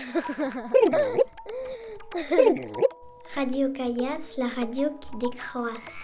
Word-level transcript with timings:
Radio 3.34 3.72
Caillasse, 3.72 4.36
la 4.38 4.46
radio 4.48 4.88
qui 5.00 5.10
décroisse. 5.18 5.99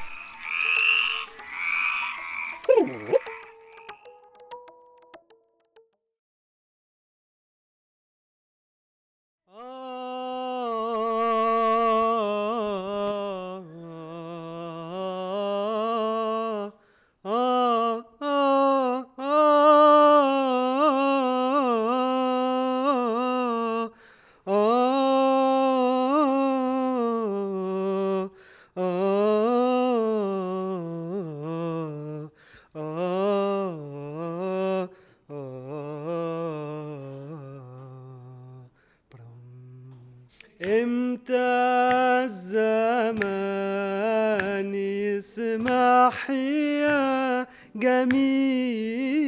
يا 46.31 47.47
جميل. 47.77 49.27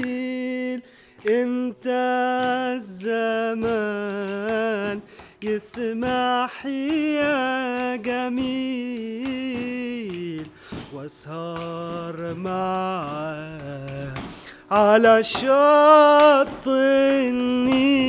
إمتى 1.30 1.90
الزمان 2.80 4.20
يسمح 5.42 6.66
يا 6.66 7.96
جميل. 7.96 8.48
واسهر 10.94 12.34
معاه 12.34 14.14
على 14.70 15.24
شط 15.24 16.68
النيل. 16.68 18.07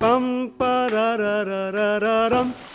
Bum 0.00 0.52
ba 0.56 0.86
da 0.88 1.16
da 1.16 1.44
da 1.44 1.70
da 1.72 1.98
da 1.98 1.98
da 1.98 2.28
da 2.30 2.67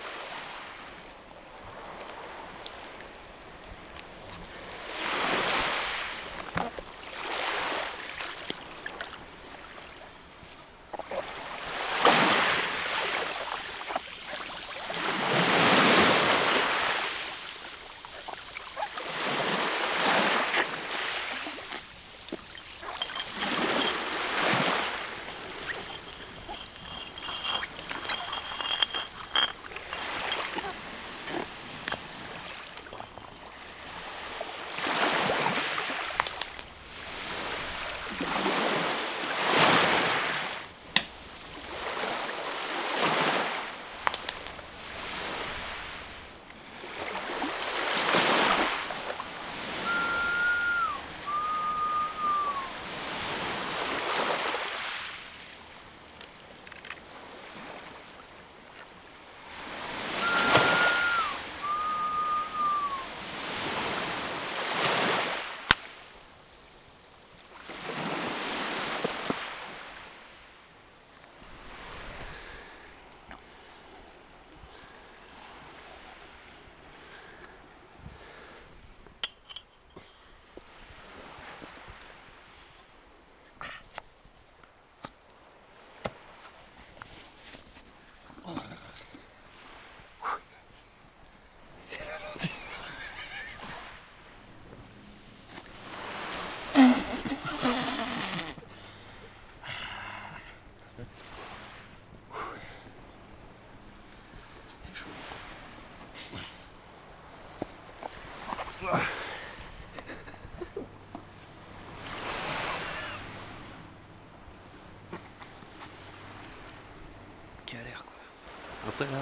Galère 117.67 118.03
quoi. 118.03 118.89
Après 118.89 119.05
là, 119.05 119.21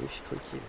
je 0.00 0.06
suis 0.06 0.22
tranquille. 0.22 0.60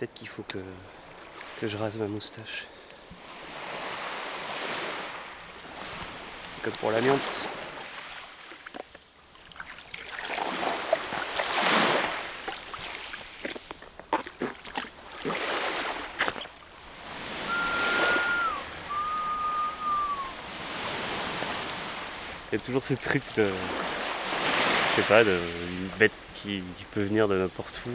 Peut-être 0.00 0.14
qu'il 0.14 0.28
faut 0.28 0.44
que, 0.44 0.56
que 1.60 1.68
je 1.68 1.76
rase 1.76 1.98
ma 1.98 2.06
moustache. 2.06 2.64
Comme 6.62 6.72
pour 6.72 6.90
l'amiante. 6.90 7.20
Il 22.50 22.52
y 22.52 22.56
a 22.56 22.58
toujours 22.64 22.82
ce 22.82 22.94
truc 22.94 23.22
de. 23.36 23.50
Je 24.92 24.96
sais 24.96 25.06
pas, 25.06 25.24
de 25.24 25.38
une 25.68 25.88
bête 25.98 26.12
qui, 26.36 26.64
qui 26.78 26.84
peut 26.90 27.02
venir 27.02 27.28
de 27.28 27.36
n'importe 27.36 27.82
où. 27.86 27.90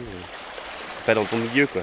Euh, 1.06 1.14
Pas 1.14 1.14
dans 1.14 1.24
ton 1.24 1.36
milieu 1.36 1.66
quoi. 1.66 1.82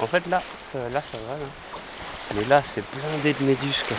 En 0.00 0.06
fait 0.06 0.26
là, 0.28 0.42
ça, 0.72 0.78
là 0.90 1.00
ça 1.00 1.18
va 1.28 1.36
là. 1.36 1.44
Mais 2.36 2.44
là 2.44 2.62
c'est 2.64 2.82
blindé 2.94 3.34
de 3.34 3.44
méduses 3.44 3.82
quoi. 3.86 3.96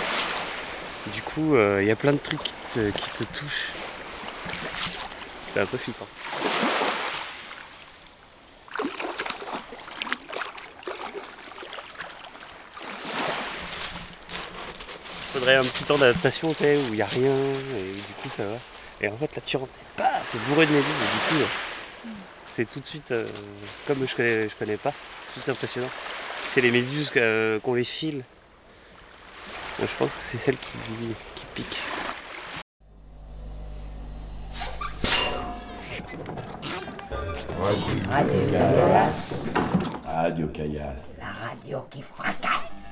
Du 1.14 1.22
coup 1.22 1.56
il 1.58 1.86
y 1.86 1.92
a 1.92 1.96
plein 1.96 2.14
de 2.14 2.18
trucs 2.18 2.42
qui 2.42 2.54
te, 2.72 2.90
qui 2.92 3.10
te 3.12 3.24
touchent. 3.26 3.70
C'est 5.54 5.60
un 5.62 5.66
peu 5.66 5.78
flippant. 5.78 6.08
Faudrait 15.50 15.68
un 15.68 15.70
petit 15.72 15.84
temps 15.84 15.98
d'adaptation, 15.98 16.50
tu 16.54 16.64
sais, 16.64 16.78
où 16.78 16.82
il 16.90 16.96
n'y 16.96 17.02
a 17.02 17.06
rien, 17.06 17.32
et 17.78 17.92
du 17.92 18.02
coup 18.22 18.30
ça 18.36 18.44
va. 18.46 18.58
Et 19.02 19.08
en 19.08 19.18
fait 19.18 19.36
là 19.36 19.42
tu 19.46 19.58
rentres, 19.58 19.72
pas, 19.96 20.12
c'est 20.24 20.38
bourré 20.48 20.66
de 20.66 20.72
méduses, 20.72 20.86
et 20.88 21.34
du 21.36 21.38
coup 21.40 21.44
euh, 21.44 22.10
c'est 22.48 22.70
tout 22.70 22.80
de 22.80 22.86
suite, 22.86 23.12
euh, 23.12 23.26
comme 23.88 24.06
je 24.08 24.16
connais, 24.16 24.50
je 24.50 24.56
connais 24.56 24.78
pas, 24.78 24.92
tout 25.34 25.40
c'est 25.44 25.52
impressionnant. 25.52 25.90
C'est 26.46 26.62
les 26.62 26.72
méduses 26.72 27.10
que- 27.10 27.60
qu'on 27.64 27.74
les 27.76 27.84
file. 27.84 28.24
Moi, 29.78 29.88
je 29.92 29.98
pense 29.98 30.12
que 30.14 30.22
c'est 30.22 30.38
celle 30.38 30.58
qui, 30.58 30.78
qui 31.36 31.46
pique. 31.54 31.80
Radio 38.10 38.40
Caillasse. 38.52 39.46
Radio 40.06 40.48
Caillasse. 40.48 41.18
La 41.20 41.48
radio 41.50 41.86
qui 41.90 42.02
fracasse. 42.02 42.89